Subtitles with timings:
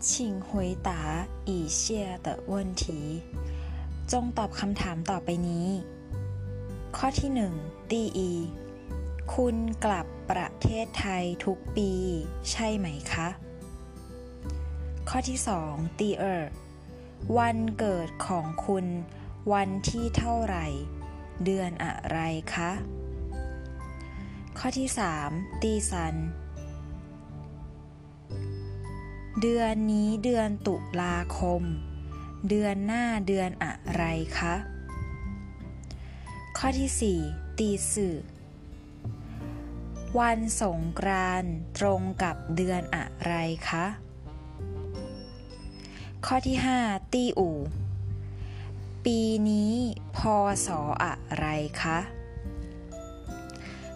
[0.00, 2.84] 请回答以下的问题
[4.12, 5.68] จงตอบคำถามต่อไปนี้
[6.96, 7.52] ข้อที่หนึ่ง
[7.90, 8.32] ตีอี
[9.34, 11.90] คุณกลับประเทศไทยทุกปี
[12.50, 13.28] ใช่ไหมคะ
[15.08, 16.50] ข้อที่สองตีเออร์
[17.38, 18.86] วันเกิดของคุณ
[19.52, 20.66] วันที่เท่าไหร่
[21.44, 22.18] เดือนอะไร
[22.54, 22.70] คะ
[24.58, 25.30] ข้อที่สาม
[25.62, 26.14] ตีซัน
[29.39, 31.63] เดือนนี้เดือนตุลาคม
[32.49, 34.03] เดือนหน้าเดือนอะไร
[34.37, 34.55] คะ
[36.57, 38.15] ข้อที่ 4 ตีสื่อ
[40.19, 43.33] วันสงกรานต์ตรงกับเดือนอะไร
[43.69, 43.85] คะ
[46.25, 47.57] ข้อที่ 5 ตีอู่
[49.05, 49.73] ปีนี้
[50.17, 50.19] พ
[50.65, 50.67] ศ
[51.03, 51.45] อะไร
[51.81, 51.99] คะ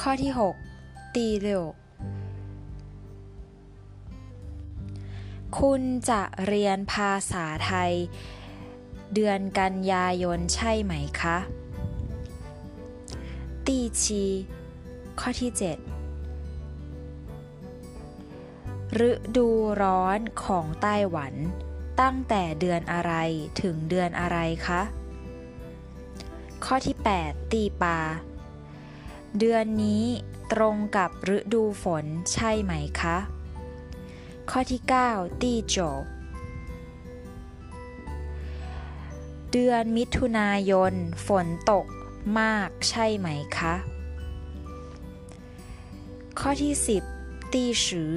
[0.00, 0.32] ข้อที่
[0.72, 1.64] 6 ตีเร็ว
[5.58, 7.92] คุณจะเรียนภาษาไทย
[9.14, 11.36] เดือนกันยายนใช่ไหมคะ
[13.66, 14.24] ตีชี
[15.20, 15.60] ข้อที่ 7
[19.08, 19.48] ฤดู
[19.82, 21.34] ร้อนของไต้หวัน
[22.00, 23.12] ตั้งแต่เดือนอะไร
[23.62, 24.82] ถึงเดือนอะไรคะ
[26.64, 27.98] ข้อที่ 8 ตีปา
[29.38, 30.04] เดือนนี้
[30.52, 33.16] ตรงกับฤดูฝนใช่ไหมคะ
[34.50, 35.76] ข้อที่ 9 ตีโจ
[39.50, 40.92] เดือนมิถุนายน
[41.26, 41.86] ฝนตก
[42.38, 43.74] มากใช่ไหมคะ
[46.40, 46.74] ข้อที่
[47.12, 48.12] 10 ตีสือ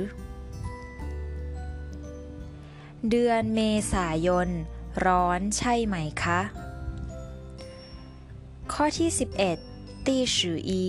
[3.09, 3.59] เดือนเม
[3.93, 4.49] ษายน
[5.05, 6.39] ร้อนใช่ไหมคะ
[8.73, 9.09] ข้อที่
[9.57, 10.85] 11 ตีสืออี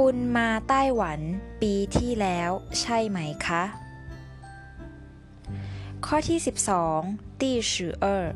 [0.00, 1.20] คุณมาไต้หวัน
[1.62, 2.50] ปีที่แล้ว
[2.80, 3.62] ใช่ไหมคะ
[6.06, 6.38] ข้อที่
[6.90, 8.26] 12ตีสือเออ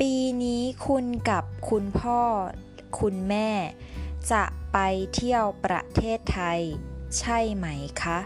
[0.00, 2.22] ปีนี้คุณกับคุณพ่อ
[2.98, 3.50] คุณแม่
[4.32, 4.78] จะไป
[5.14, 6.60] เที่ยวประเทศไทย
[7.18, 7.66] ใช่ไหม
[8.02, 8.18] คะ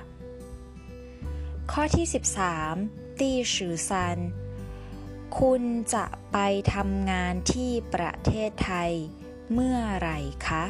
[1.73, 2.07] ข้อที่
[2.63, 4.19] 13ตีสือซัน
[5.39, 5.63] คุณ
[5.95, 6.39] จะไป
[6.75, 8.93] ทำงานที่ประเทศไทย
[9.53, 10.65] เมื่อไหร่คะ